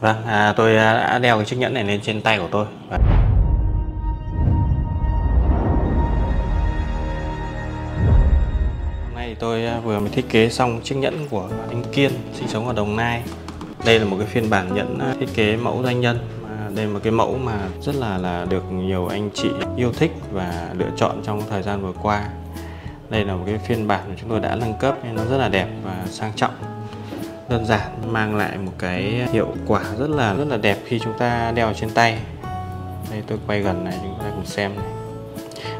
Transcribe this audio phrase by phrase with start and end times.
[0.00, 2.66] Vâng, à, tôi à, đã đeo cái chiếc nhẫn này lên trên tay của tôi.
[2.90, 3.00] Vâng.
[9.04, 12.12] Hôm nay thì tôi à, vừa mới thiết kế xong chiếc nhẫn của anh Kiên
[12.34, 13.22] sinh sống ở Đồng Nai.
[13.84, 16.18] Đây là một cái phiên bản nhẫn à, thiết kế mẫu doanh nhân.
[16.74, 20.12] Đây là một cái mẫu mà rất là là được nhiều anh chị yêu thích
[20.32, 22.24] và lựa chọn trong thời gian vừa qua.
[23.10, 25.38] Đây là một cái phiên bản mà chúng tôi đã nâng cấp nên nó rất
[25.38, 26.50] là đẹp và sang trọng
[27.48, 29.02] đơn giản, mang lại một cái
[29.32, 32.18] hiệu quả rất là rất là đẹp khi chúng ta đeo trên tay.
[33.10, 34.86] Đây, tôi quay gần này, chúng ta cùng xem này.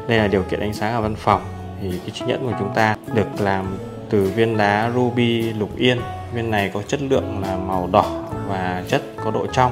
[0.07, 1.41] Đây là điều kiện ánh sáng ở văn phòng.
[1.81, 3.77] Thì cái chiếc nhẫn của chúng ta được làm
[4.09, 5.99] từ viên đá ruby lục yên.
[6.33, 9.71] Viên này có chất lượng là màu đỏ và chất có độ trong.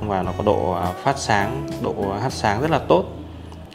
[0.00, 3.04] Và nó có độ à, phát sáng, độ hắt sáng rất là tốt.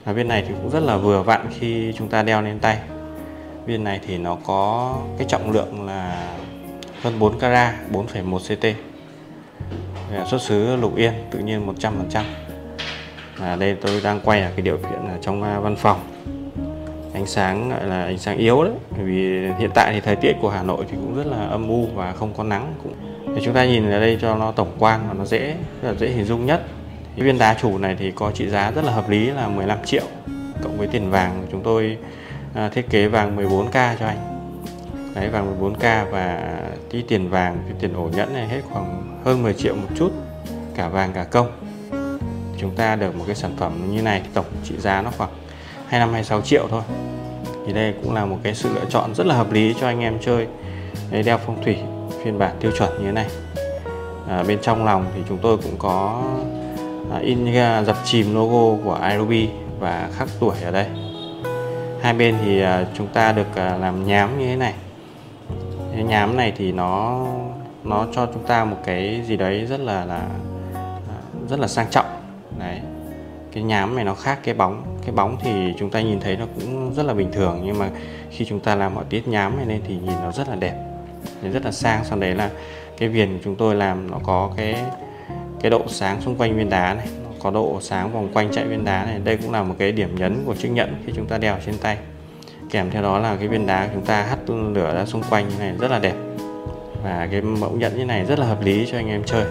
[0.05, 2.77] Và viên này thì cũng rất là vừa vặn khi chúng ta đeo lên tay.
[3.66, 6.27] Viên này thì nó có cái trọng lượng là
[7.05, 8.66] hơn 4 carat 4,1 CT
[10.30, 11.73] xuất xứ Lục Yên tự nhiên
[12.12, 12.23] 100%
[13.38, 15.99] và đây tôi đang quay ở cái điều kiện ở trong à, văn phòng.
[17.13, 20.49] Ánh sáng gọi là ánh sáng yếu đấy vì hiện tại thì thời tiết của
[20.49, 22.94] Hà Nội thì cũng rất là âm u và không có nắng cũng.
[23.35, 25.96] Thì chúng ta nhìn ở đây cho nó tổng quan và nó dễ rất là
[25.99, 26.62] dễ hình dung nhất.
[27.16, 29.77] Cái viên đá chủ này thì có trị giá rất là hợp lý là 15
[29.85, 30.04] triệu
[30.63, 31.48] cộng với tiền vàng.
[31.51, 31.98] Chúng tôi
[32.54, 34.35] à, thiết kế vàng 14k cho anh
[35.16, 36.54] đấy vàng 14k và
[36.91, 40.12] cái tiền vàng cái tiền ổ nhẫn này hết khoảng hơn 10 triệu một chút
[40.76, 41.52] cả vàng cả công.
[42.57, 45.30] Chúng ta được một cái sản phẩm như này tổng trị giá nó khoảng
[45.88, 46.82] 25 26 triệu thôi.
[47.68, 49.99] Thì đây cũng là một cái sự lựa chọn rất là hợp lý cho anh
[49.99, 50.48] em chơi
[51.12, 51.77] đấy, đeo phong thủy
[52.24, 53.27] phiên bản tiêu chuẩn như thế này.
[54.29, 56.24] À, bên trong lòng thì chúng tôi cũng có
[57.12, 57.54] à, in
[57.85, 60.85] dập chìm logo của irobi và khắc tuổi ở đây.
[62.02, 64.74] Hai bên thì à, chúng ta được à, làm nhám như thế này
[65.96, 67.25] cái nhám này thì nó
[67.84, 70.28] nó cho chúng ta một cái gì đấy rất là là,
[71.50, 72.06] rất là sang trọng.
[72.59, 72.79] Đấy.
[73.51, 74.97] Cái nhám này nó khác cái bóng.
[75.01, 77.89] Cái bóng thì chúng ta nhìn thấy nó cũng rất là bình thường, nhưng mà
[78.29, 80.75] khi chúng ta làm họa tiết nhám này lên thì nhìn nó rất là đẹp,
[81.41, 82.03] nhìn rất là sang.
[82.03, 82.50] Sau đấy là
[82.97, 84.75] cái viền của chúng tôi làm nó có cái
[85.62, 88.66] cái độ sáng xung quanh viên đá này, nó có độ sáng vòng quanh chạy
[88.66, 89.19] viên đá này.
[89.23, 91.77] Đây cũng là một cái điểm nhấn của chiếc nhẫn khi chúng ta đeo trên
[91.77, 91.97] tay
[92.75, 95.56] kèm theo đó là cái viên đá chúng ta hắt lửa ra xung quanh như
[95.59, 96.16] này rất là đẹp
[97.03, 99.46] và cái mẫu nhẫn như này rất là hợp lý cho anh em chơi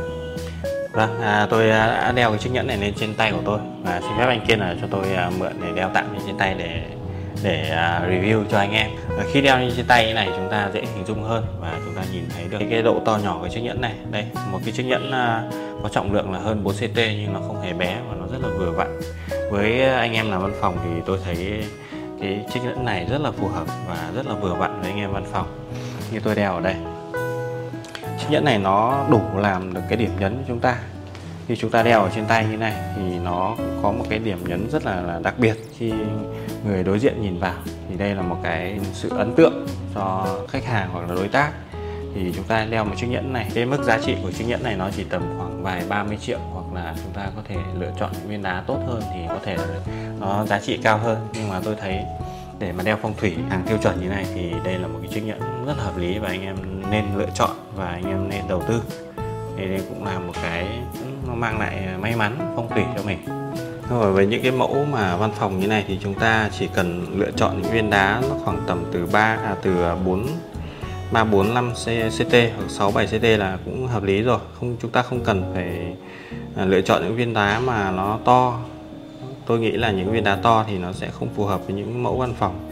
[0.92, 3.58] Vâng, à, tôi à, đã đeo cái chiếc nhẫn này lên trên tay của tôi
[3.82, 6.38] và xin phép anh Kiên là cho tôi à, mượn để đeo tạm lên trên
[6.38, 6.82] tay để
[7.42, 8.90] để à, review cho anh em.
[9.08, 11.80] Và khi đeo lên trên tay như này chúng ta dễ hình dung hơn và
[11.84, 13.94] chúng ta nhìn thấy được cái, độ to nhỏ của chiếc nhẫn này.
[14.10, 15.10] Đây, một cái chiếc nhẫn
[15.82, 18.38] có trọng lượng là hơn 4 CT nhưng nó không hề bé và nó rất
[18.42, 19.00] là vừa vặn.
[19.50, 21.64] Với anh em làm văn phòng thì tôi thấy
[22.24, 24.98] cái chiếc nhẫn này rất là phù hợp và rất là vừa vặn với anh
[24.98, 25.46] em văn phòng.
[26.12, 26.74] Như tôi đeo ở đây.
[28.18, 30.76] Chiếc nhẫn này nó đủ làm được cái điểm nhấn của chúng ta.
[31.48, 34.38] Khi chúng ta đeo ở trên tay như này thì nó có một cái điểm
[34.48, 35.92] nhấn rất là, là đặc biệt khi
[36.66, 37.54] người đối diện nhìn vào.
[37.88, 41.52] Thì đây là một cái sự ấn tượng cho khách hàng hoặc là đối tác.
[42.14, 43.50] Thì chúng ta đeo một chiếc nhẫn này.
[43.54, 46.38] Cái mức giá trị của chiếc nhẫn này nó chỉ tầm khoảng vài 30 triệu
[46.52, 49.38] hoặc là chúng ta có thể lựa chọn những viên đá tốt hơn thì có
[49.44, 49.56] thể
[50.20, 51.28] nó giá trị cao hơn.
[51.32, 52.04] Nhưng mà tôi thấy
[52.58, 55.10] để mà đeo phong thủy hàng tiêu chuẩn như này thì đây là một cái
[55.14, 56.56] trách nhiệm rất hợp lý và anh em
[56.90, 58.82] nên lựa chọn và anh em nên đầu tư.
[59.56, 60.66] Thì đây cũng là một cái
[61.28, 63.18] nó mang lại may mắn phong thủy cho mình.
[63.90, 67.06] Rồi với những cái mẫu mà văn phòng như này thì chúng ta chỉ cần
[67.18, 70.26] lựa chọn những viên đá nó khoảng tầm từ 3 à, từ à, 4
[71.14, 74.38] 345 CT hoặc 67 CT là cũng hợp lý rồi.
[74.60, 75.96] Không, chúng ta không cần phải
[76.56, 78.60] à, lựa chọn những viên đá mà nó to.
[79.46, 82.02] Tôi nghĩ là những viên đá to thì nó sẽ không phù hợp với những
[82.02, 82.70] mẫu văn phòng.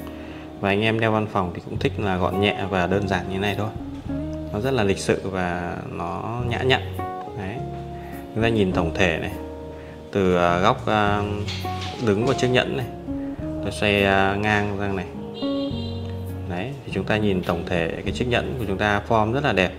[0.61, 3.33] Và anh em đeo văn phòng thì cũng thích là gọn nhẹ và đơn giản
[3.33, 3.69] như này thôi.
[4.53, 6.83] Nó rất là lịch sự và nó nhã nhặn.
[7.39, 7.57] Đấy.
[8.35, 9.33] Chúng ta nhìn tổng thể này.
[10.13, 11.23] Từ à, góc à,
[12.07, 12.87] đứng của chiếc nhẫn này.
[13.63, 13.93] Tôi xoay
[14.39, 15.07] ngang sang này
[16.53, 19.45] đấy, thì chúng ta nhìn tổng thể cái chiếc nhẫn của chúng ta form rất
[19.45, 19.73] là đẹp.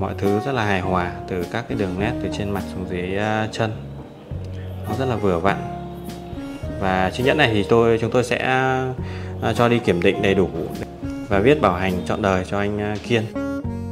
[0.00, 2.86] Mọi thứ rất là hài hòa, từ các cái đường nét từ trên mặt xuống
[2.90, 3.70] dưới à, chân.
[4.88, 5.56] Nó rất là vừa vặn.
[6.80, 8.38] Và chiếc nhẫn này thì tôi, chúng tôi sẽ
[9.42, 10.48] à, cho đi kiểm định đầy đủ
[11.28, 13.22] và viết bảo hành trọn đời cho anh à, Kiên.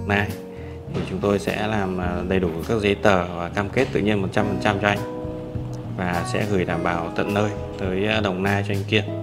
[0.06, 0.29] Này,
[0.94, 4.23] thì chúng tôi sẽ làm đầy đủ các giấy tờ và cam kết tự nhiên
[4.23, 4.99] 100% cho anh.
[5.96, 9.18] Và sẽ gửi đảm bảo tận nơi tới Đồng Nai cho anh Kiên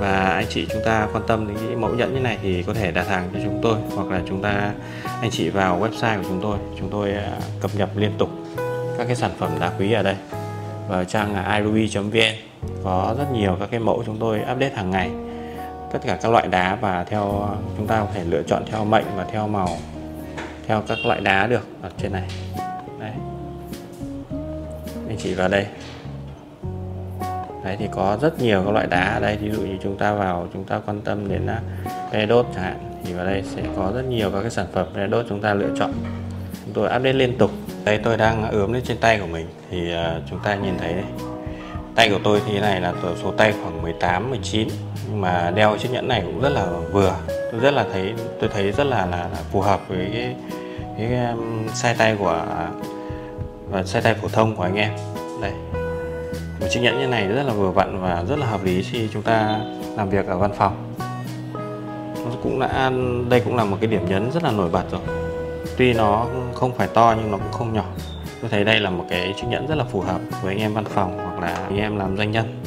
[0.00, 2.74] và anh chị chúng ta quan tâm đến cái mẫu nhẫn như này thì có
[2.74, 4.72] thể đặt hàng cho chúng tôi, hoặc là chúng ta,
[5.20, 8.30] anh chị vào website của chúng tôi chúng tôi à, cập nhật liên tục
[8.98, 10.16] các cái sản phẩm đá quý ở đây.
[10.88, 12.18] Và trang irui vn,
[12.84, 15.10] có rất nhiều các cái mẫu chúng tôi update hàng ngày.
[15.92, 18.84] Tất cả các loại đá và theo à, chúng ta có thể lựa chọn theo
[18.84, 19.68] mệnh và theo màu,
[20.66, 22.24] theo các loại đá được ở trên này.
[25.08, 25.66] Anh chị vào đây
[27.64, 29.36] đấy thì có rất nhiều các loại đá ở đây.
[29.36, 31.60] Ví dụ như chúng ta vào chúng ta quan tâm đến à,
[32.12, 34.86] red đốt chẳng hạn thì vào đây sẽ có rất nhiều các cái sản phẩm
[34.96, 35.92] red đốt chúng ta lựa chọn.
[36.64, 37.50] Chúng tôi update liên tục.
[37.84, 39.46] Đây tôi đang ướm lên trên tay của mình.
[39.70, 41.04] Thì uh, chúng ta nhìn thấy đây.
[41.94, 44.68] Tay của tôi thì này là số tay khoảng 18 19
[45.08, 47.16] nhưng mà đeo chiếc nhẫn này cũng rất là vừa.
[47.52, 50.34] Tôi rất là thấy tôi thấy rất là là, là phù hợp với cái,
[50.98, 52.68] cái um, size tay của à,
[53.68, 54.92] và size tay phổ thông của anh em.
[55.42, 55.79] Đây
[56.60, 59.08] một chiếc nhẫn như này rất là vừa vặn và rất là hợp lý khi
[59.12, 59.60] chúng ta
[59.96, 60.94] làm việc ở văn phòng.
[62.24, 62.92] Nó cũng đã,
[63.28, 65.00] đây cũng là một cái điểm nhấn rất là nổi bật rồi.
[65.76, 67.84] Tuy nó không phải to nhưng nó cũng không nhỏ.
[68.40, 70.74] Tôi thấy đây là một cái chiếc nhẫn rất là phù hợp với anh em
[70.74, 72.60] văn phòng hoặc là anh em làm doanh nhân.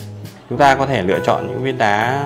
[0.50, 2.24] Chúng ta có thể lựa chọn những viên đá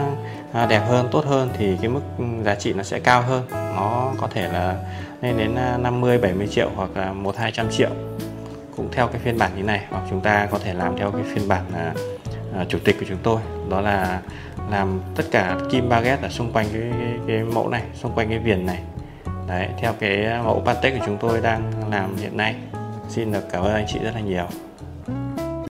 [0.54, 2.02] à, đẹp hơn, tốt hơn thì cái mức
[2.46, 3.44] giá trị nó sẽ cao hơn.
[3.52, 4.76] Nó có thể là
[5.22, 7.90] lên đến à, 50 70 triệu hoặc là một hai trăm triệu
[8.78, 11.22] cũng theo cái phiên bản như này hoặc chúng ta có thể làm theo cái
[11.24, 11.94] phiên bản là
[12.70, 13.42] chủ tịch của chúng tôi.
[13.70, 14.22] Đó là
[14.70, 18.30] làm tất cả kim baguette ở xung quanh cái, cái, cái mẫu này xung quanh
[18.30, 18.80] cái viền này.
[19.48, 22.56] Đấy theo cái mẫu pate của chúng tôi đang làm hiện nay.
[23.10, 24.48] Xin được cảm ơn anh chị rất là nhiều.